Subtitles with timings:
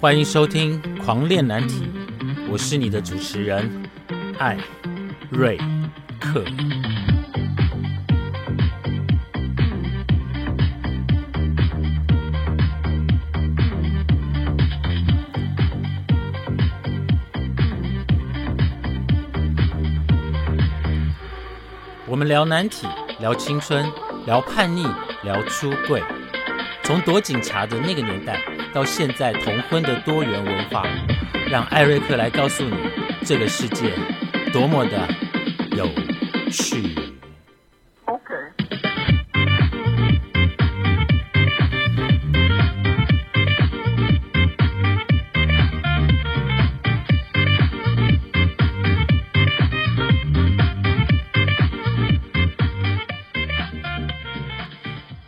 [0.00, 1.82] 欢迎收听《狂恋难题》，
[2.48, 3.68] 我是你的主持人
[4.38, 4.56] 艾
[5.28, 5.58] 瑞
[6.20, 6.44] 克。
[22.06, 22.86] 我们聊难题，
[23.18, 23.84] 聊青春，
[24.26, 24.86] 聊叛逆，
[25.24, 26.00] 聊出柜。
[26.84, 28.40] 从躲警察的那个年代，
[28.74, 30.86] 到现在同婚的多元文化，
[31.50, 32.76] 让艾瑞克来告诉你，
[33.24, 33.92] 这个世界
[34.52, 35.08] 多么的
[35.76, 35.88] 有
[36.50, 36.94] 趣。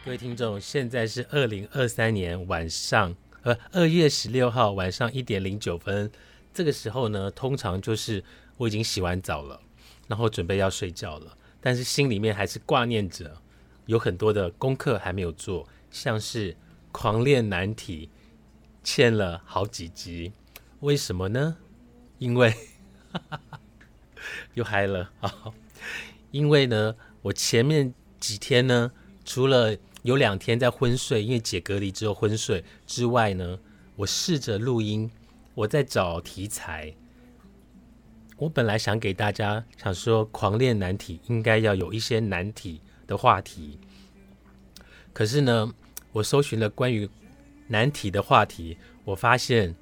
[0.05, 6.11] 各位听众，现在是二零二三年晚上，呃，二月十六号晚上一点零九分。
[6.53, 8.23] 这个时候呢，通常就是
[8.59, 9.59] 我已经洗完澡了，
[10.09, 13.41] 然后准备要睡觉了，但是心里面还是挂念着，
[13.87, 16.55] 有很多的功课还没有做，像是
[16.92, 18.11] 狂练难题，
[18.84, 20.33] 欠了好几集。
[20.81, 21.57] 为什么呢？
[22.19, 22.53] 因为
[24.53, 25.33] 又嗨了啊！
[26.31, 28.92] 因为呢，我前面几天呢，
[29.25, 33.59] 除了有两天在昏睡，因为解隔离之后昏睡之外呢，
[33.97, 35.11] 我试着录音，
[35.55, 36.95] 我在找题材。
[38.39, 43.79] 我本来想给大家想说狂练难题，应该要有一些难题的话题。
[45.12, 45.75] 可是呢，
[46.12, 47.09] 我搜寻了关于
[47.69, 49.75] 难题的话题，我发现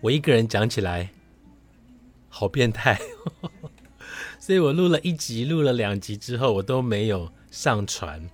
[0.00, 1.10] 我一个人讲起来
[2.28, 3.00] 好变态，
[4.38, 8.30] 所以我录了一集，录了两集之后，我都没有上传。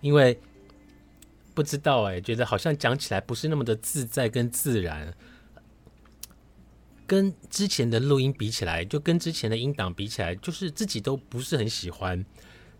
[0.00, 0.38] 因为
[1.54, 5.12] 不知道哎，觉得好像讲起来不是那么的自在跟自然，
[7.06, 12.24] 跟之前的录音比起来，就跟之前的音档比起来，就是自己都不是很喜欢。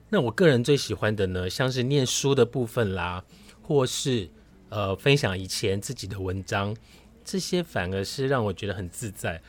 [0.08, 3.24] 那我个人最喜欢的呢，像是念书的部分啦，
[3.60, 4.28] 或是
[4.68, 6.76] 呃分享以前自己的文章，
[7.24, 9.42] 这些反而是让我觉得很自在。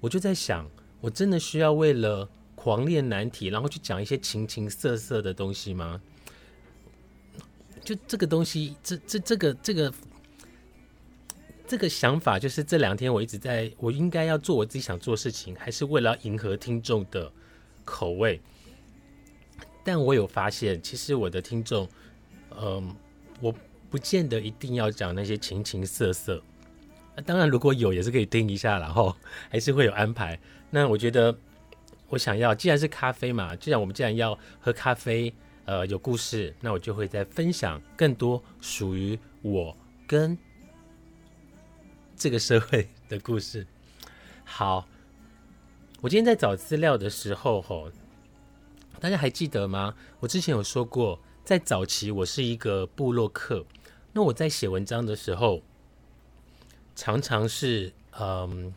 [0.00, 0.68] 我就在想，
[1.00, 6.00] 我真的需要为了狂练难题，然后去讲一些情情色色的东西吗？
[7.82, 9.92] 就这个东西，这这这个这个
[11.66, 17.30] 这个想法，就是这两天我一直在，我应该要做我自己想做事情，还是为了迎合听众的
[17.84, 18.40] 口味？
[19.84, 21.88] 但我有发现，其实我的听众，
[22.60, 22.94] 嗯，
[23.40, 23.54] 我
[23.88, 26.42] 不见得一定要讲那些情情色色。
[27.24, 29.16] 当然，如果有也是可以听一下，然后
[29.48, 30.38] 还是会有安排。
[30.70, 31.36] 那我觉得，
[32.08, 35.32] 我想要，既然是咖啡嘛，既然我们既然要喝咖啡。
[35.66, 39.76] 呃，有故事，那我就会再分享更多属于我
[40.06, 40.36] 跟
[42.16, 43.64] 这个社会的故事。
[44.44, 44.88] 好，
[46.00, 47.92] 我今天在找资料的时候，吼，
[48.98, 49.94] 大家还记得吗？
[50.18, 53.64] 我之前有说过，在早期我是一个部落客，
[54.12, 55.62] 那我在写文章的时候，
[56.96, 58.74] 常常是嗯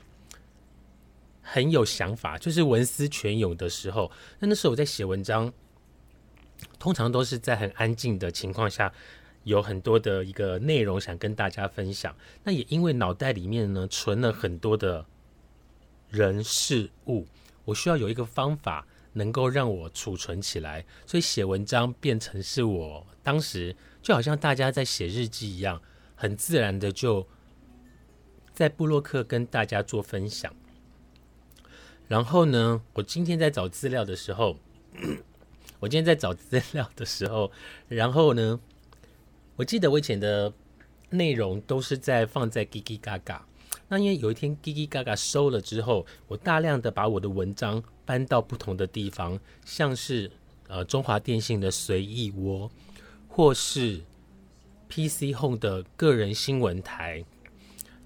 [1.41, 4.11] 很有想法，就是文思泉涌的时候。
[4.37, 5.51] 那那时候我在写文章。
[6.79, 8.91] 通常都是在很安静的情况下，
[9.43, 12.15] 有很多的一个内容想跟大家分享。
[12.43, 15.05] 那也因为脑袋里面呢存了很多的
[16.09, 17.25] 人事物，
[17.65, 25.81] 我需要有一个方法能够让我储存起来，所以写文章变成是我当时就好像大家在写日记一样，
[26.15, 27.27] 很自然的就
[28.53, 30.53] 在布洛克跟大家做分享。
[32.07, 34.57] 然后呢，我今天在找资料的时候。
[35.83, 37.51] 我今天在找资料的时候，
[37.89, 38.57] 然后呢，
[39.57, 40.53] 我记得我以前的
[41.09, 43.41] 内容都是在放在 Gigi Gaga。
[43.89, 50.31] 那因为有一天 Gigi Gaga 收了之后，我大量的把我的文章搬到不同的地方，像是
[50.69, 52.71] 呃中华电信的随意窝，
[53.27, 53.99] 或是
[54.87, 57.25] PC Home 的个人新闻台。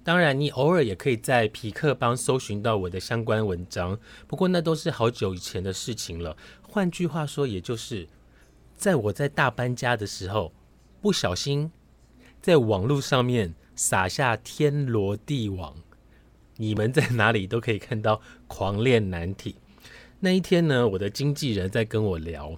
[0.02, 6.34] 当然，你偶尔也可以在匹克邦搜寻到我的相关文章，不过那都是好久以前的事情了。
[6.70, 8.06] 换句话说，也就是
[8.76, 10.52] 在我在大搬家的时候，
[11.00, 11.72] 不小心
[12.40, 15.74] 在网络上面撒下天罗地网，
[16.56, 19.56] 你们在哪里都可以看到狂恋难题。
[20.20, 22.56] 那一天呢，我的经纪人在跟我聊，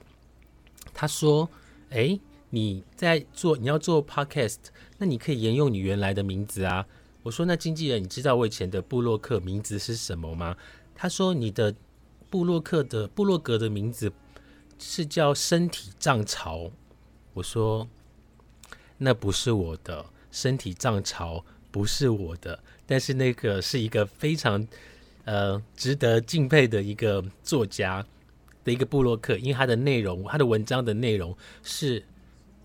[0.93, 1.49] 他说
[1.91, 2.19] ：“哎，
[2.51, 4.57] 你在做你要做 podcast，
[4.99, 6.87] 那你可以沿用你原来的名字啊。”
[7.23, 10.57] 我说：“那经纪人，你知道我以前的布洛克名字是什么吗？”
[10.97, 11.75] 他说：“你的
[12.31, 14.13] 布洛克的布洛格的名字
[14.79, 16.71] 是叫身体涨潮。”
[17.35, 17.89] 我说
[18.97, 24.67] ：“那不是我的身体涨潮，不是我的，但是那个是一个非常
[25.25, 28.05] 呃值得敬佩的一个作家
[28.65, 32.05] 的一个布洛克，因为他的内容，他的文章的内容是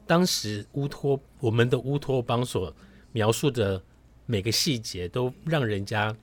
[0.08, 2.74] 当时乌托我们的乌托邦所
[3.12, 3.82] 描述的
[4.26, 6.16] 每个细节，都让人家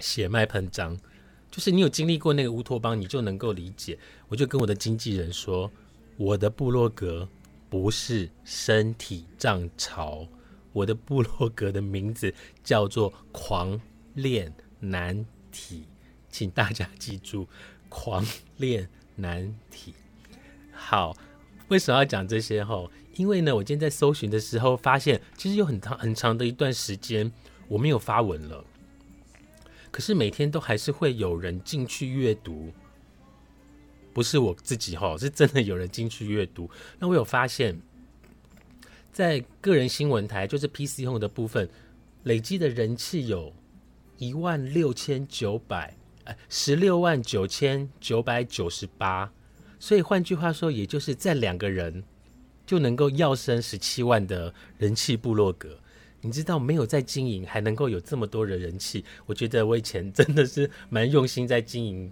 [0.00, 0.98] 血脉喷张。
[1.50, 3.98] 就是你有经历过那个乌托邦，你就能够理解。
[4.28, 5.70] 我就跟我的经纪人说，
[6.16, 7.28] 我的部落格
[7.68, 10.26] 不是身体涨潮。
[10.72, 12.32] 我的部落格的名字
[12.62, 13.80] 叫做“狂
[14.14, 15.82] 恋难题”，
[16.30, 17.48] 请大家记住
[17.90, 18.24] “狂
[18.58, 19.92] 恋难题”。
[20.70, 21.16] 好，
[21.66, 22.62] 为什么要讲这些？
[22.64, 27.32] 吼，因为呢，我今天在搜寻的时候发现，其实有很长很长的一段时间
[27.66, 28.64] 我没有发文了，
[29.90, 32.72] 可是每天都还是会有人进去阅读，
[34.12, 36.70] 不是我自己哈，是真的有人进去阅读。
[36.98, 37.80] 那我有发现。
[39.12, 41.68] 在个人新闻台，就是 PC Home 的部分，
[42.22, 43.52] 累积的人气有
[44.18, 49.32] 一万六千九百，哎，十六万九千九百九十八。
[49.80, 52.04] 所以换句话说，也就是在两个人
[52.64, 55.76] 就能够要升十七万的人气部落格。
[56.20, 62.10] 你知道没有在经营，还能够有这么多人人气，我觉得我以前真的是蛮用心在经营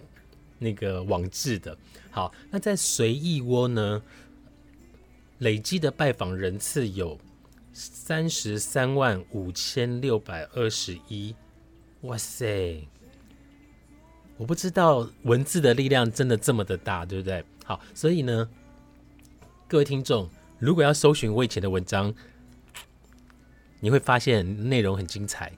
[0.58, 1.76] 那个网志的。
[2.10, 4.02] 好，那在随意窝呢？
[5.38, 7.16] 累积的拜访人次有
[7.72, 11.32] 三十三万五千六百二十一，
[12.00, 12.88] 哇塞！
[14.36, 17.44] 我不知道文字的力量真的这么的大，对不对？
[17.64, 18.48] 好，所以呢，
[19.68, 20.28] 各位听众，
[20.58, 22.12] 如果要搜寻我以前的文章，
[23.80, 25.52] 你会发现内容很精彩。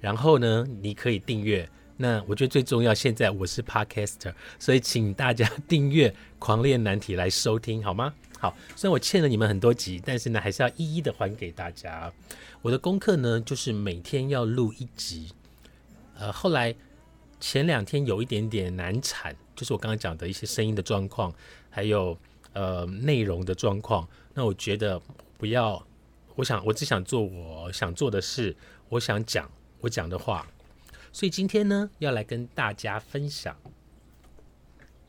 [0.00, 1.68] 然后呢，你可以订阅。
[2.00, 6.08] 那我觉得最重要，现在我是 Podcaster，所以请大家订阅
[6.38, 8.14] 《狂练难题》来收听，好吗？
[8.38, 12.12] 好，虽然我欠了你们很多集，但是呢，还是要一一的还给大家。
[12.62, 15.32] 我的功课呢，就是每天要录一集。
[16.16, 16.72] 呃，后来
[17.40, 21.34] 前两天有一点点难产，就是我刚刚讲的一些声音的状况，
[21.68, 22.16] 还有
[22.52, 24.08] 呃内容的状况。
[24.34, 25.02] 那我觉得
[25.36, 25.84] 不要，
[26.38, 28.56] 我想我只想做我想做的事，
[28.90, 29.50] 我想讲
[29.80, 30.46] 我讲的话。
[31.12, 33.56] 所以今天呢，要来跟大家分享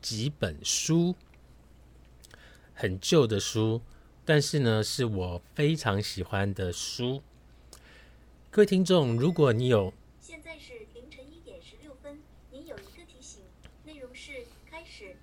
[0.02, 1.14] 几本书。
[2.74, 3.80] 很旧的书，
[4.24, 7.22] 但是呢，是我非常喜欢的书。
[8.50, 12.18] 各位听众，如果你有，现在是凌晨一点十六分，
[12.50, 13.42] 您有一个提醒，
[13.84, 14.32] 内容是
[14.68, 15.14] 开始。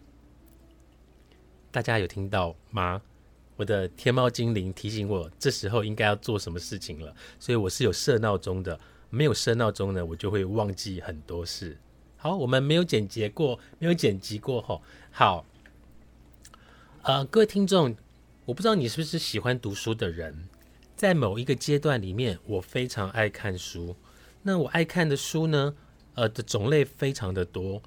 [1.70, 3.02] 大家有听到吗？
[3.58, 8.80] 我的天猫精灵提醒我，这时候应该要做什么事情了，所以我是有设闹钟的。
[9.10, 11.78] 没有设闹钟呢，我就会忘记很多事。
[12.18, 14.82] 好，我们没有剪辑过，没有剪辑过后，
[15.12, 15.46] 好。
[17.04, 17.96] 呃，各位听众，
[18.44, 20.50] 我不知道你是不是喜欢读书的人。
[20.98, 23.96] 在某一个阶段里面，我非常爱看书。
[24.44, 25.74] 那我爱看的书呢，
[26.16, 27.82] 呃，的种类非常的多，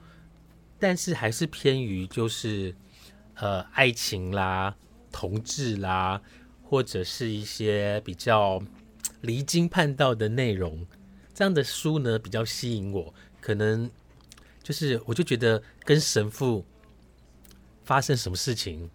[0.78, 2.74] 但是还是偏于就是
[3.34, 4.74] 呃爱情啦、
[5.10, 6.20] 同志啦，
[6.62, 8.62] 或者是一些比较
[9.20, 10.86] 离经叛道的内容。
[11.34, 13.14] 这样的书呢，比较吸引我。
[13.40, 13.90] 可能
[14.62, 16.64] 就是我就觉得跟神父
[17.84, 18.90] 发生什么事情。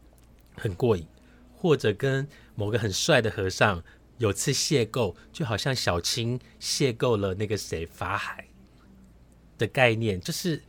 [0.58, 1.06] 很过瘾，
[1.54, 2.26] 或者跟
[2.56, 3.84] 某个很帅的和尚
[4.20, 8.48] 有次邂逅，就好像小青邂逅了那个谁法海
[9.58, 10.64] 的概念，就是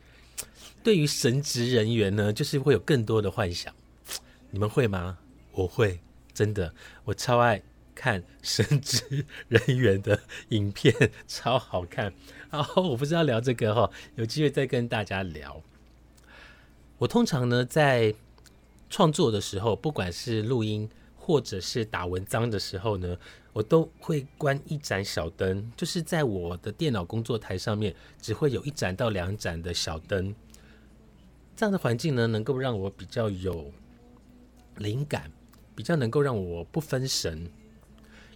[0.83, 3.73] 对于神职人员呢，就是会有更多的幻想。
[4.51, 5.19] 你们会吗？
[5.57, 5.99] 我会，
[6.33, 6.73] 真的，
[7.03, 7.61] 我超爱
[7.93, 10.93] 看神职人员的影片，
[11.27, 12.13] 超好看。
[12.49, 15.61] 然后我不知道聊这个哈，有机会再跟大家聊。
[16.99, 18.15] 我通常呢在。
[18.89, 23.17] 创作的时候，不管是录音或者是打文章的时候呢，
[23.51, 30.33] 我都会关一盏小灯，就是在我的电脑工作台上面，只会有一盏到两盏的小灯。
[31.53, 33.69] 这样的环境呢，能够让我比较有
[34.77, 35.29] 灵感，
[35.77, 37.47] 比较能够让我不分神，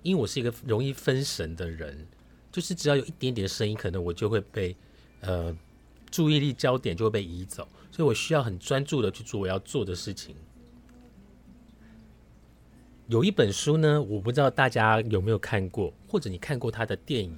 [0.04, 2.08] 因为我是一个容易分神的人，
[2.52, 4.76] 就是只要有一点点声音，可能我就会被
[5.22, 5.58] 呃
[6.12, 7.68] 注意力焦点就会被移走。
[7.92, 10.36] 所以我需要很专注的去做我要做的事情。
[13.08, 17.36] 有一本书呢，我不知道大家有没有看过，或者你看过他的电影。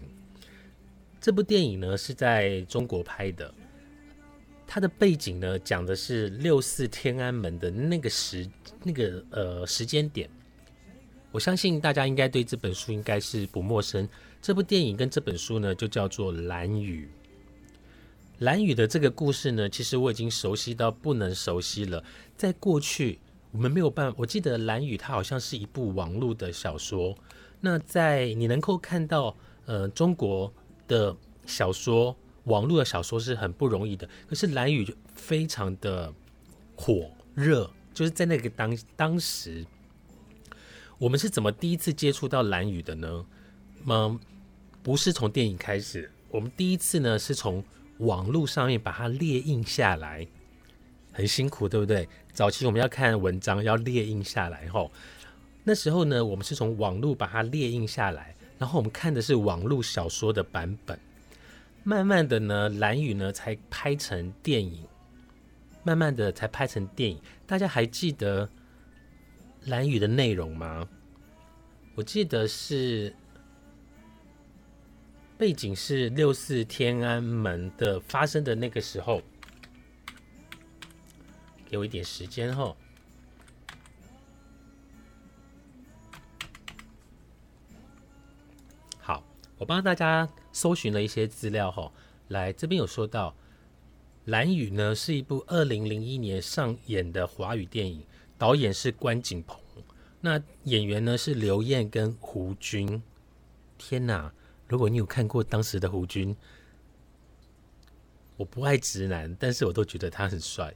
[1.22, 3.54] 这部电影呢是在中国拍的，
[4.74, 8.50] 它的背景呢讲的是六四天安门的那个时
[8.82, 10.27] 那个呃时间点。
[11.32, 14.10] 我相信大家应该对这本书应该是不陌生。
[14.42, 17.08] 这部电影跟这本书呢就叫做《蓝雨》。
[18.39, 22.03] 蓝雨的这个故事呢，其实我已经熟悉到不能熟悉了。
[22.36, 23.20] 在过去，
[23.51, 24.15] 我们没有办法。
[24.18, 27.15] 我记得蓝雨它好像是一部网络的小说。
[27.62, 29.38] 那在你能够看到
[29.68, 30.51] 呃，中国
[30.88, 31.15] 的
[31.46, 34.08] 小说，网络的小说是很不容易的。
[34.28, 36.14] 可是蓝宇就非常的
[36.76, 39.66] 火热，就是在那个当当时，
[40.98, 43.26] 我们是怎么第一次接触到蓝宇的呢？
[43.86, 44.20] 嗯，
[44.82, 47.64] 不是从电影开始，我们第一次呢是从
[48.00, 50.28] 网络上面把它列印下来，
[51.12, 52.08] 很辛苦，对不对？
[52.34, 54.92] 早期我们要看文章，要列印下来后，
[55.64, 58.36] 那时候呢，我们是从网络把它列印下来。
[58.58, 60.98] 然后我们看的是网络小说的版本，
[61.84, 64.88] 慢慢的呢，蓝宇呢才拍成电影，
[65.84, 67.22] 慢慢的才拍成电影。
[67.46, 68.50] 大家还记得
[69.66, 70.88] 蓝宇的内容吗？
[71.96, 73.13] 我记得是
[75.38, 79.22] 背景是六四天安门的发生的那个时候，
[81.66, 82.75] 给我一点时间哈。
[89.60, 91.92] 我帮大家搜寻了一些资料哈，
[92.30, 93.32] 来这边有说到，
[94.26, 98.06] 《蓝雨》呢是一部二零零一年上演的华语电影，
[98.38, 99.60] 导演是关锦鹏，
[100.22, 103.04] 那演员呢是刘燕跟胡军。
[103.78, 104.32] 天哪！
[104.68, 106.36] 如果你有看过当时的胡军，
[108.38, 110.74] 我不爱直男，但是我都觉得他很帅。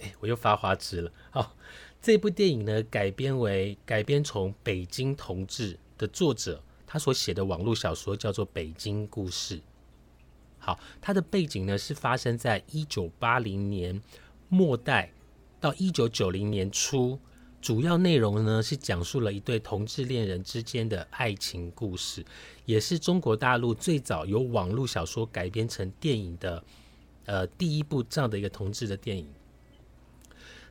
[0.00, 1.12] 哎，我又发花痴了。
[1.30, 1.54] 好，
[2.02, 6.62] 这部电影呢改编为改编从《北京同志》的作者。
[6.92, 9.58] 他所写的网络小说叫做《北京故事》。
[10.58, 14.02] 好，它的背景呢是发生在一九八零年
[14.48, 15.12] 末代
[15.60, 17.16] 到一九九零年初，
[17.62, 22.26] 主要内容呢是讲述了一对同志恋人之间的爱情故事，
[22.64, 26.64] 也是中国大陆最早由网络小说改编成电影的
[27.24, 29.28] 呃第一部这样的一个同志的电影。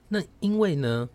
[0.09, 1.07] 那因为呢。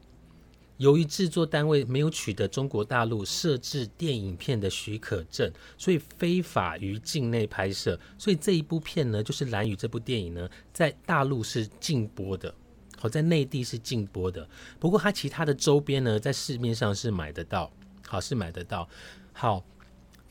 [0.79, 7.99] 由于制作单位没有取得中国大陆设置电影片的许可证，所以非法于境内拍摄。
[8.19, 12.53] 所以这一部片呢，就是《蓝宇》这部电影呢，在大陆是禁播的，
[12.99, 14.49] 好，在内地是禁播的。
[14.81, 17.71] 不过它其他的周边呢，在市面上是买得到，
[18.05, 18.89] 好是买得到。
[19.33, 19.65] 好，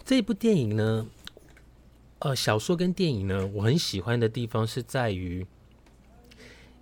[0.03, 1.07] 这部电影呢，
[2.19, 5.47] 呃，小说跟电影呢，我很喜欢的地方是在于，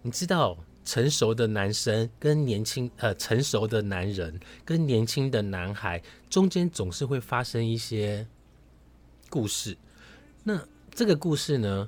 [0.01, 0.57] 你知道。
[0.83, 8.25] 成熟的男生跟年轻呃成熟的男人跟年轻的男孩中间总是会发生一些
[9.29, 9.77] 故事。
[10.43, 10.59] 那
[10.93, 11.87] 这个故事呢，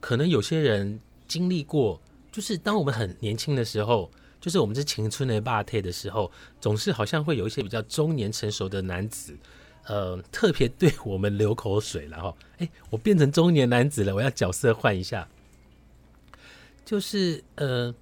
[0.00, 6.30] 可能有些人经历过，就是当我们很年轻的时候，就是我们是青春的霸体的时候，
[6.60, 9.36] 总是好像会有一些比较中年成熟的男子，
[9.86, 15.28] 呃，特别对我们流口水然后，哎，我变成中年男子了，我要角色换一下，
[16.84, 17.92] 就是呃。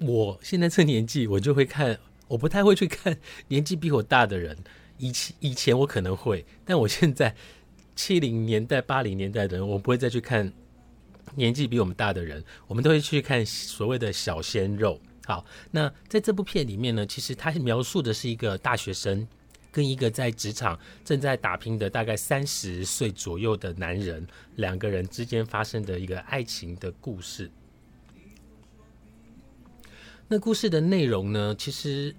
[0.00, 4.56] 我现在这年纪，我就会看，我不太会去看年纪比我大的人。
[4.98, 7.34] 以前以前我可能会，但我现在
[7.96, 10.52] 七零年代、八零年代的人，我不会再去看
[11.34, 12.44] 年纪比我们大的人。
[12.66, 15.00] 我们都会去看所谓的小鲜肉。
[15.24, 19.26] 好，那在这部片里面呢，其实他描述的是一个大学生
[19.70, 24.26] 跟一个在职场正在打拼的大概三十岁左右的男人，
[24.56, 27.50] 两个人之间发生的一个爱情的故事。
[30.30, 32.14] 那故事的内容呢，其实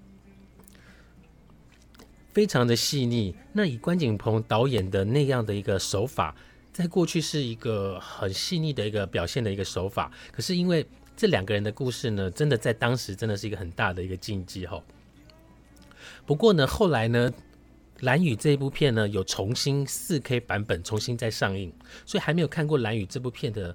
[2.32, 3.32] 非常的细腻。
[3.52, 6.34] 那以关锦鹏导演的那样的一个手法，
[6.72, 10.10] 在过去是一个很细腻的一个表现的一个手法。
[10.32, 10.84] 可是因为
[11.16, 14.82] 这两个人的故事呢，真的在当时真的是一个很大的一个禁忌哈。
[16.26, 17.30] 不过呢，后来呢，
[18.00, 21.72] 《蓝宇》这一部片呢，有重新四 K 版本重新再上映，
[22.04, 23.72] 所以还没有看过《蓝宇》这部片的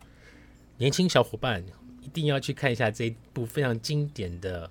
[0.77, 1.63] 年轻小伙伴。
[2.05, 4.69] 一定要去看一下这一部非常经典的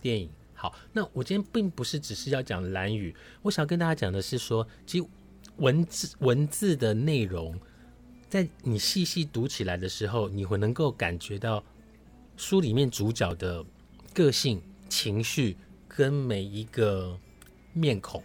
[0.00, 0.30] 电影。
[0.54, 5.06] 好，那我今天并不是只是要讲蓝宇，我想跟大家讲的是说，其实
[5.56, 7.58] 文字文字的内容，
[8.28, 11.62] 在你细细读起来的时候，你会能够感觉到
[12.36, 13.64] 书里面主角的
[14.14, 15.56] 个性、情绪
[15.86, 17.18] 跟每一个
[17.72, 18.22] 面孔，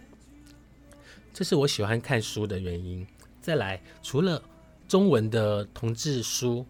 [1.32, 3.06] 这是我喜欢看书的原因。
[3.40, 4.42] 再来，除了
[4.88, 6.66] 中文的同志书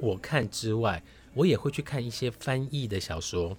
[0.00, 1.02] 我看之外，
[1.38, 3.56] 我也会去看一些翻译的小说。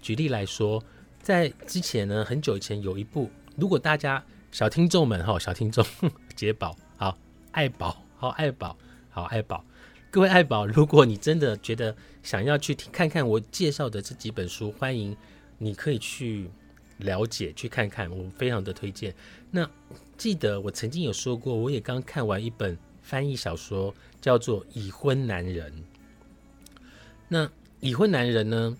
[0.00, 0.80] 举例来说，
[1.20, 5.84] 在之前呢，很久以前有一部，如果大家小听众们哈，小听众
[6.36, 7.18] 杰宝好，
[7.50, 8.76] 爱宝好，爱宝
[9.10, 9.64] 好，爱宝，
[10.08, 15.16] 各位爱宝，如果你真的觉得想要去看看我介绍的这几本书，欢迎
[15.58, 16.48] 你可以去
[16.98, 19.12] 了解去看看，我非常的推荐。
[19.50, 19.68] 那
[20.16, 25.72] 记得我曾经有说过，我也刚看完一本翻译小说，叫做《已婚男人》。
[27.32, 28.76] 那已婚男人呢？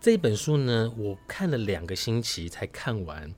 [0.00, 3.32] 这本书呢，我看了两个星期才看完。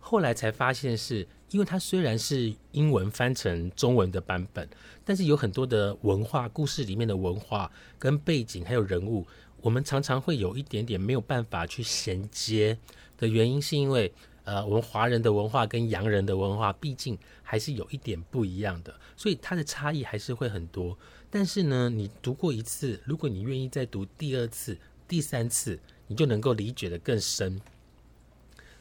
[0.00, 4.68] 后来才发现是因为它虽然是英文翻成中文的版本，
[5.04, 9.24] 但是有很多的文化故事里面的文化跟背景还有人物，
[9.60, 12.76] 我们常常会有一点点没有办法去衔接
[13.16, 14.12] 的原因，是因为
[14.46, 20.96] 呃，我们华人的文化跟洋人的文化毕竟还是有一点不一样的，所以它的差异还是会很多。
[21.28, 27.60] 但是呢，你读过一次，如果你愿意再读第二次、第三次，你就能够理解的更深。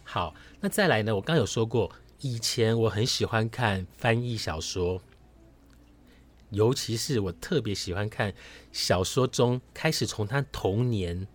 [0.03, 1.15] 好，那再来呢？
[1.15, 1.91] 我刚有说过，
[2.21, 5.01] 以前我很喜欢看翻译小说，
[6.51, 8.31] 尤其是我特别喜欢看
[8.71, 11.27] 小说中开始从他童年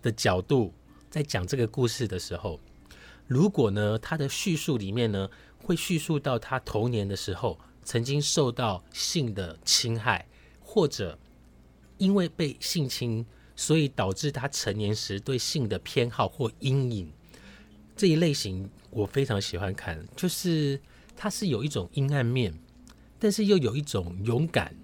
[0.00, 0.72] 的角度
[1.10, 2.58] 在讲这个故事的时候，
[3.26, 5.28] 如果呢他的叙述里面呢
[5.58, 10.26] 会叙述到他童年的时候曾经受到性的侵害，
[10.60, 11.18] 或者
[11.98, 13.24] 因为被性侵，
[13.56, 17.12] 所以导致他成年时对性的偏好或阴影。
[17.96, 20.80] 这一类型我非常喜欢看，就是
[21.16, 22.52] 它是有一种阴暗面，
[23.18, 24.74] 但是又有一种勇敢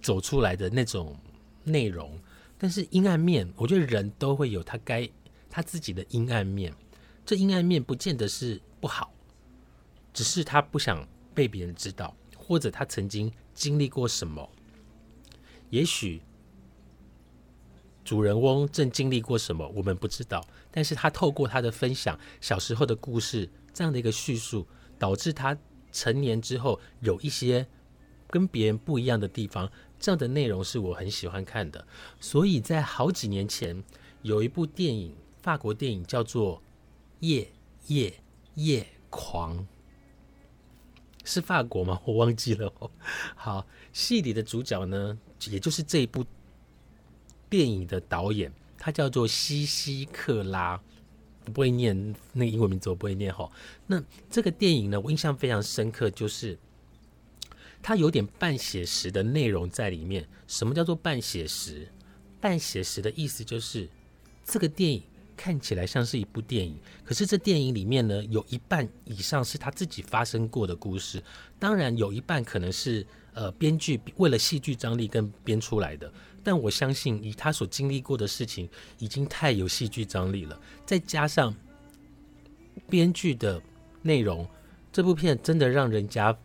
[0.00, 1.14] 走出来的那种
[1.62, 2.18] 内容。
[2.56, 5.06] 但是阴暗面，我觉得人都会有他该
[5.50, 6.72] 他自己的阴暗面。
[7.24, 9.12] 这阴暗面不见得是不好，
[10.12, 14.50] 只是他不想被别人知道，或者他曾经经历过什么，
[15.70, 16.22] 也许。
[18.04, 20.46] 主人翁正经历过什么，我们不知道。
[20.70, 24.66] 但是他透过他的分享小时候的故事，这样的一个叙述，
[24.98, 25.56] 导致他
[25.90, 27.66] 成年之后有一些
[28.28, 29.72] 跟别人不一样的地方。
[29.98, 31.86] 这样的内容是我很喜欢看的。
[32.20, 33.82] 所以在好几年前，
[34.20, 36.58] 有一部电影，法国电影叫做
[37.20, 37.50] 《夜
[37.86, 38.14] 夜
[38.54, 39.58] 夜狂》，
[41.24, 42.00] 是法国吗？
[42.06, 42.90] 我忘记了哦。
[43.34, 45.18] 好，戏里的主角呢，
[45.50, 46.24] 也就是这一部。
[47.50, 50.80] 电影的导演，他叫做西西克拉，
[51.44, 53.48] 不会念那个英文名字，我不会念哈。
[53.86, 56.58] 那这个电影呢，我印象非常深刻，就是
[57.80, 60.26] 它有点半写实的内容在里面。
[60.48, 61.86] 什么叫做半写实？
[62.40, 63.88] 半写实的意思就是
[64.42, 65.04] 这个电影
[65.36, 71.22] 看起来像是一部电影，可是这电影里面呢，有一半以上是他自己发生过的故事，
[71.58, 76.12] 当然有一半可能是呃编剧为了戏剧张力跟编出来的。
[76.42, 78.68] 但我相信，以他所经历过的事情，
[78.98, 80.60] 已经太有戏剧张力了。
[80.84, 81.54] 再加上
[82.88, 83.60] 编剧的
[84.02, 84.46] 内容，
[84.92, 86.36] 这部片真的让人家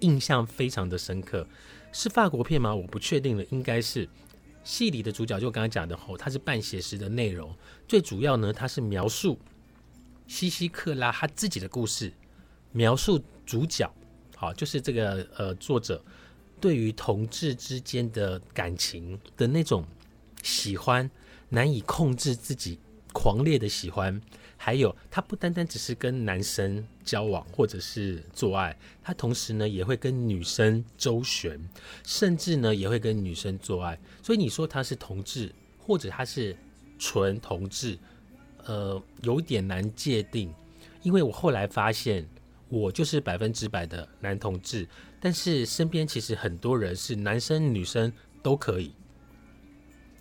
[0.00, 1.46] 印象非常的深刻。
[1.92, 2.74] 是法国片吗？
[2.74, 4.08] 我不确定了，应该是。
[4.66, 7.54] 戏里的主角就刚刚讲的吼，他是半写实的内容。
[7.86, 9.38] 最主要呢，他是描述
[10.26, 12.12] 西西克拉他自己的故事，
[12.72, 13.88] 描述主角，
[14.34, 16.04] 好，就是这个呃作者。
[16.58, 19.86] 对于同志之间的感情的那种
[20.42, 21.08] 喜欢，
[21.50, 22.80] 难以控制自己
[23.16, 24.20] 狂烈的喜欢，
[24.58, 31.58] 还有他不单单只是跟男生交往或者是做爱，他同时呢也会跟女生周旋，
[32.04, 33.98] 甚至呢也会跟女生做爱。
[34.22, 36.54] 所以你说他是同志，或者他是
[36.98, 37.98] 纯同志，
[38.66, 40.52] 呃，有点难界定。
[41.02, 42.28] 因为我后来发现，
[42.68, 44.86] 我就是百分之百的男同志。
[45.18, 48.92] 但是身边其实很多人是男生女生都可以，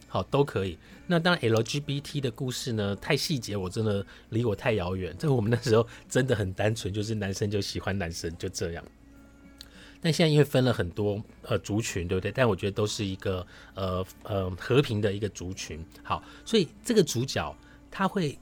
[0.07, 0.77] 好都可以。
[1.07, 5.15] 那当然 LGBT 的故事呢，太细节，我真的离我太遥远。
[5.19, 8.83] 在我们那时候真的很单纯，就是男生就喜欢男生，就这样。
[10.01, 12.31] 但现在因为分了很多呃族群，对不对？
[12.31, 15.83] 但我觉得都是一个呃呃和平的一个族群。
[16.03, 17.55] 好，所以这个主角
[17.89, 18.37] 他会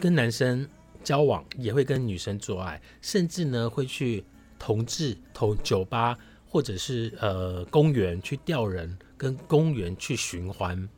[0.00, 0.68] 跟男生
[1.02, 4.24] 交往，也会跟女生做爱，甚至呢会去。
[4.64, 6.16] 同志同酒吧
[6.48, 10.88] 或者是呃公园去钓人，跟公园去寻欢，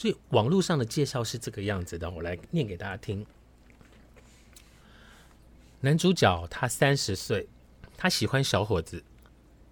[0.00, 3.26] 所以网络上的介绍是这个样子的，我来念给大家听。
[5.80, 7.46] 男主角他三十岁，
[7.98, 9.04] 他喜欢小伙子，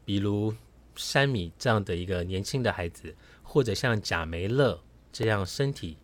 [0.05, 0.55] 比如
[0.97, 4.79] 山米这样的一个年轻的孩子，或者像贾梅勒
[5.11, 5.97] 这样身体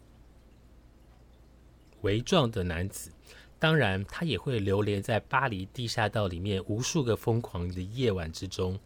[2.00, 3.12] 微壮的男子。
[3.58, 8.80] 当然，他也会流连在巴黎地下道里面无数个疯狂的夜晚之中。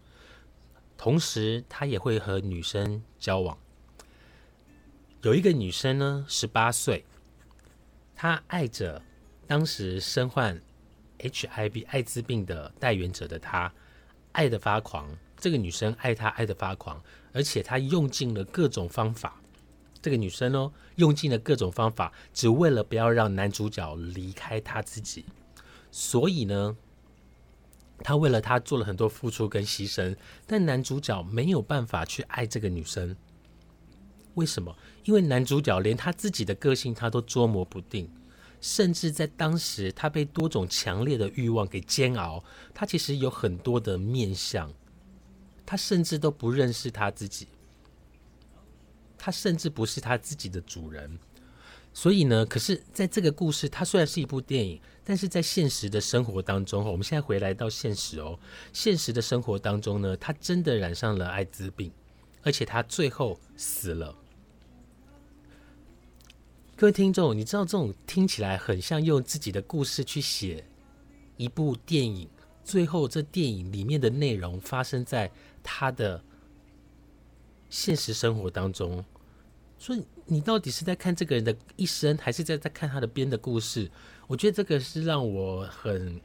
[0.97, 3.57] 同时，他也会和女生交往。
[5.23, 7.05] 有一个女生呢，十八岁，
[8.15, 9.03] 她爱着
[9.49, 10.63] 当时身患
[11.19, 13.73] HIV 艾滋病的带源者的他，
[14.31, 15.09] 爱的发狂。
[15.37, 17.03] 这个女生爱他爱的发狂，
[17.33, 19.41] 而且她用尽了各种方法。
[20.01, 25.25] 这个女生哦，用尽了各种方法，只为了不要让男主角离开她自己。
[25.91, 26.77] 所以呢，
[28.05, 33.17] 她为了他做了很多付出跟牺牲，但男主角没有办法去爱这个女生。
[34.39, 34.75] 为什么？
[35.05, 38.09] 因为男主角连他自己的个性他都捉摸不定。
[38.61, 42.43] 甚至在当时他被多种强烈的欲望给煎熬，
[42.75, 44.73] 他其实有很多的面相，
[45.65, 47.47] 他甚至都不认识他自己，
[49.17, 51.21] 他甚至不是他自己的主人。
[51.95, 58.37] 所以呢，可是在这个故事，它虽然是一部电影，但是在现实的生活当中，我们现在回来到现实哦，
[58.73, 61.93] 现实的生活当中呢，他真的染上了艾滋病，
[62.43, 64.17] 而且他最后死了。
[66.81, 70.65] 各位听众，你知道这种听起来很像用自己的故事去写
[71.37, 72.29] 一部电影，
[72.63, 75.29] 最后这电影里面的内容发生在
[75.61, 76.23] 他的
[77.69, 79.05] 现实生活当中，
[79.77, 80.07] 所以。
[80.31, 83.91] 你到底是在看这个人的一生，还是在在看他的编的故事？
[84.27, 86.21] 我觉得这个是让我很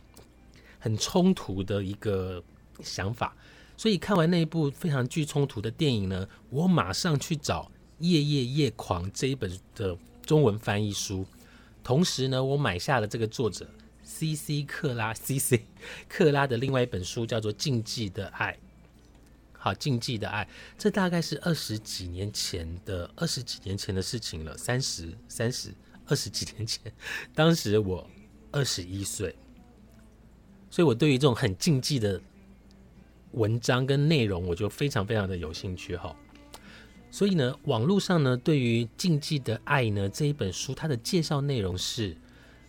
[0.78, 2.44] 很冲突的一个
[2.82, 3.34] 想法。
[3.78, 7.64] 所以看完那一部非常具冲突的电影呢，我马上去找
[8.00, 11.26] 《夜夜夜狂》这一本的中文翻译书，
[11.84, 13.68] 同时呢，我买下了这个作者
[14.04, 14.64] C.C.
[14.64, 15.66] 克拉 C.C.
[16.10, 18.54] 克拉的另外一本书，叫做《禁忌的爱》。
[19.52, 25.74] 好，禁忌的爱，这大概是二十几年前的二十几年前的事情了，三十三十
[26.06, 26.92] 二十几年前，
[27.34, 28.06] 当时我
[28.52, 29.34] 二十一岁，
[30.70, 32.22] 所以我对于这种很禁忌的
[33.32, 36.14] 文章跟内容，我就非常非常的有兴趣哈。
[37.14, 42.18] 所以呢，网络上呢，对于禁忌的爱呢这一本书，它的介绍内容是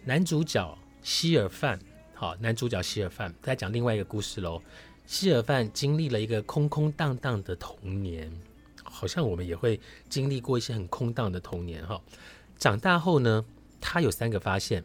[0.05, 1.81] 男主角希尔范，
[2.13, 4.61] 好，男主角希尔范在讲另外一个故事喽。
[5.07, 8.31] 希尔范经历了一个空空荡荡的童年，
[8.83, 9.81] 好像我们也会
[10.11, 11.99] 经历过一些很空荡的童年哈。
[12.59, 13.43] 长大后呢，
[13.81, 14.85] 他有三个发现。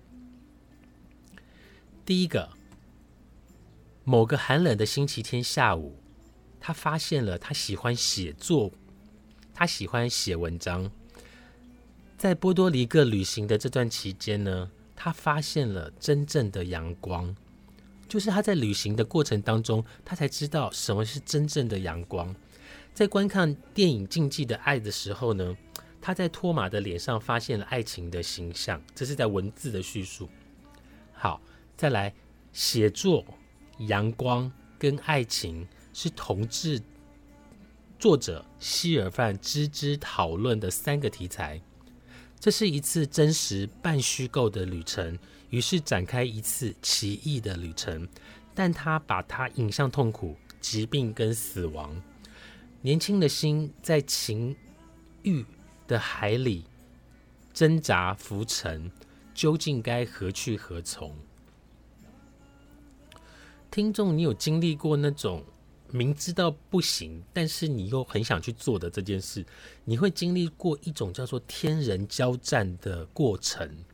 [2.05, 2.47] 第一个，
[4.05, 5.99] 某个寒冷的星期天下午，
[6.61, 8.71] 他发现了他喜欢写作，
[9.59, 10.89] 他喜欢写文章。
[12.17, 17.35] 在波多黎各旅行的这段期间呢，他发现了真正的阳光。
[18.07, 22.33] 就是他在旅行的过程当中，他才知道什么是真正的阳光。
[22.93, 25.57] 在观看电影《禁忌的爱》的时候呢，
[25.99, 28.81] 他在托马的脸上发现了爱情的形象。
[28.95, 30.29] 这是在文字的叙述。
[31.11, 31.41] 好，
[31.75, 32.13] 再来
[32.53, 33.25] 写作，
[33.79, 36.81] 阳光跟爱情是同志
[37.99, 41.61] 作者希尔范芝芝讨论的三个题材。
[42.39, 45.19] 这是一次真实半虚构的旅程。
[45.49, 48.07] 于是展开一次奇异的旅程，
[48.53, 52.01] 但他把他引向痛苦、疾病跟死亡。
[52.81, 54.55] 年轻的心在情
[55.23, 55.43] 欲
[55.87, 56.63] 的海里
[57.51, 58.89] 挣扎浮沉，
[59.33, 61.13] 究竟该何去何从？
[63.71, 65.43] 听众，你有经历过那种
[65.91, 69.45] 明知道不行，但是你又很想去做的这件事？
[69.85, 73.85] 你会经历过一种叫做天人交战的过程。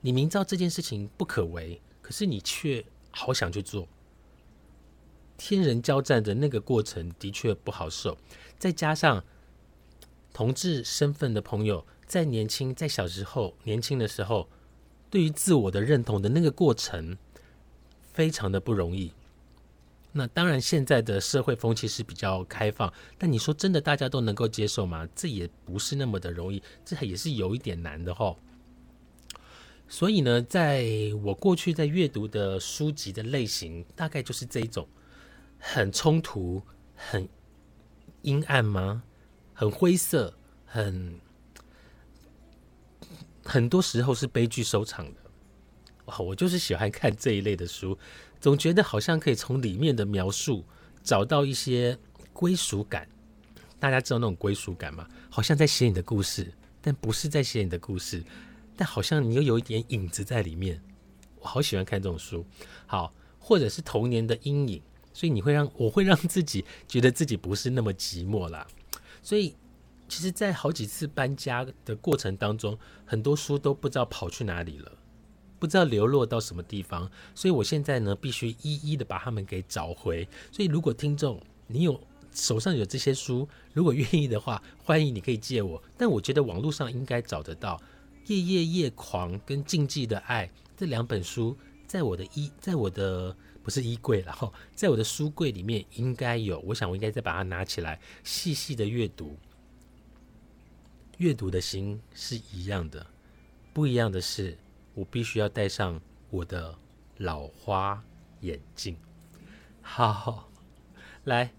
[0.00, 3.88] 你明知道这件事情不可为，可是你却好想去做。
[5.38, 8.16] 天人交战的那个过程的确不好受，
[8.58, 9.24] 再加上
[10.32, 14.48] 同志身份的朋友在年轻在小时候年轻的时候，
[15.10, 17.16] 对于自我的认同的那个过程
[18.12, 19.12] 非常的不容易。
[20.12, 25.08] 那当然，现在的社会风气是比较开放，但你说真的，大家都能够接受吗？
[25.14, 28.36] 这也不是那么的容易，这也是有一点难的哈。
[29.88, 30.86] 所以呢，在
[31.22, 34.86] 我过去在阅读的书籍的类型，大概就是这一种，
[35.58, 36.62] 很冲突、
[36.94, 37.28] 很
[38.20, 39.02] 阴暗吗？
[39.54, 41.20] 很灰色，很
[43.44, 45.20] 很多时候是悲剧收场的。
[46.06, 47.96] 哇，我就是喜欢看这一类的书，
[48.42, 50.64] 总觉得好像可以从里面的描述
[51.00, 51.96] 找到一些
[52.32, 53.08] 归属感。
[53.78, 55.06] 大家知道那种归属感吗？
[55.30, 58.20] 好像在写你的故事，但不是在写你的故事。
[58.76, 60.82] 但好像你又有一点影子在里面，
[61.38, 62.44] 我好喜欢看这种书。
[62.84, 68.66] 好，或者是童年的阴影，所以你会让我会让自己觉得自己不是那么寂寞啦。
[69.22, 69.54] 所以，
[70.08, 74.92] 其实，在好几次搬家的过程当中，很多书都不知道跑去哪里了，
[75.62, 77.08] 不知道流落到什么地方。
[77.36, 80.28] 所以我现在呢，必须一一的把它们给找回。
[80.50, 82.00] 所以，如果听众你有
[82.32, 85.80] 手上有这些书，如果愿意的话，欢迎你可以借我。
[85.96, 87.80] 但我觉得网络上应该找得到。
[88.26, 96.58] 夜夜夜狂跟禁忌的爱这两本书，在我的衣，在我的不是衣柜，然后在我的书柜里面应该有。
[96.66, 99.36] 我想我应该再把它拿起来，细细的阅读。
[101.18, 103.06] 阅读的心是一样的，
[103.72, 104.58] 不一样的是，
[104.94, 106.00] 我必须要戴上
[106.30, 106.74] 我的
[107.18, 108.02] 老花
[108.40, 108.96] 眼镜。
[109.80, 110.50] 好，
[111.24, 111.52] 来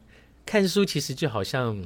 [0.46, 1.84] 看书，其实就好像。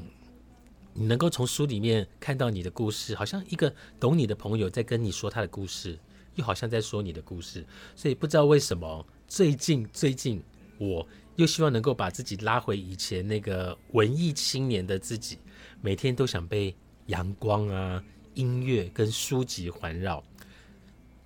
[1.00, 5.96] 你能够从书里面看到你的故事，好像一个懂你的朋友在跟你说他的故事，
[6.34, 7.64] 又好像在说你的故事。
[7.96, 10.42] 所以不知道为什么，最近最近
[10.80, 15.38] 我又希望能够把自己拉回以前那个文艺青年的自己，
[15.82, 20.24] 每天都想被阳光啊、音乐跟书籍环绕。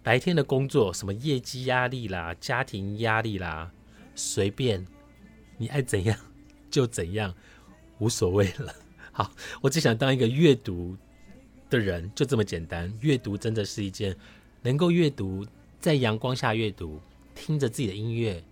[0.04, 3.72] 白天的工作，什么业绩压力啦、家庭压力啦，
[4.16, 4.86] 随便
[5.58, 6.18] 你爱怎样
[6.72, 7.36] 就怎样，
[8.00, 8.74] 无所谓了。
[9.14, 10.98] 好，我只想当一个阅读
[11.70, 12.92] 的人，就这么简单。
[13.02, 14.16] 阅读真的是一件
[14.64, 15.46] 能够阅读，
[15.80, 17.00] 在阳光下阅读，
[17.36, 18.44] 听着自己的音乐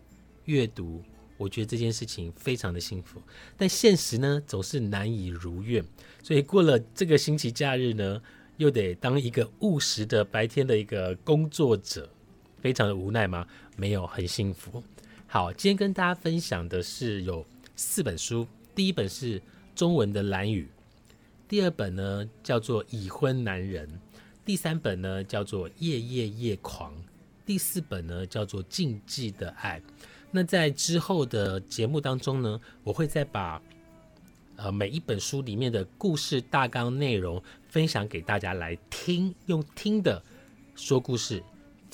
[0.45, 1.01] 阅读，
[1.35, 3.19] 我觉得这件事情非常的幸福。
[3.57, 5.83] 但现实呢，总是难以如愿，
[6.21, 8.21] 所以过了这个星期假日呢。
[8.59, 12.09] 又得当一个务实的白天的一个工作者，
[12.61, 13.47] 非常的无奈吗？
[13.77, 14.83] 没有，很幸福。
[15.27, 17.45] 好，今天跟大家分享的是有
[17.77, 18.45] 四本书，
[18.75, 19.41] 第一本是
[19.73, 20.67] 中文的《蓝雨》，
[21.47, 23.87] 第二本呢叫做《已婚男人》，
[24.43, 26.93] 第三本呢叫做《夜夜夜狂》，
[27.45, 29.79] 第四本呢叫做《禁忌的爱》。
[30.31, 33.61] 那在之后的节目当中呢，我会再把。
[34.61, 40.21] 呃，每一本书里面的故事大纲内容分享给大家来听，用听的
[40.75, 41.41] 说故事，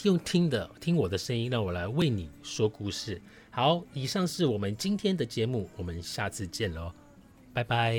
[0.02, 3.22] 用听的听我的声音，让我来为你说故事。
[3.52, 6.92] 好，以上是我们今天的节目，我们下次见喽，
[7.54, 7.94] 拜拜。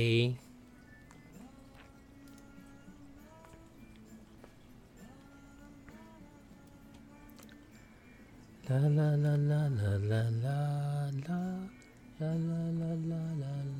[8.66, 11.38] 啦啦啦啦啦啦啦啦
[12.18, 13.16] 啦啦啦啦
[13.70, 13.75] 啦。